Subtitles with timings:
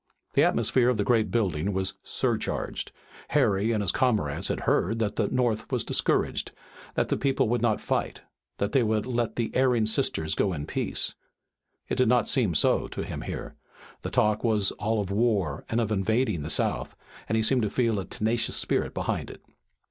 [0.33, 2.91] The atmosphere of the great building was surcharged.
[3.27, 6.49] Harry and his comrades had heard that the North was discouraged,
[6.95, 8.21] that the people would not fight,
[8.57, 11.13] that they would "let the erring sisters go in peace."
[11.87, 13.53] It did not seem so to him here.
[14.01, 16.95] The talk was all of war and of invading the South,
[17.29, 19.45] and he seemed to feel a tenacious spirit behind it.